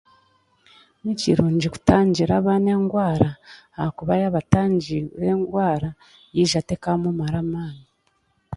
[1.03, 3.29] Ni kirungi kutangira abaana engwara
[3.77, 5.89] ahakuba yaaba atangigwe engwara
[6.35, 7.85] yaija tekaamumara amaani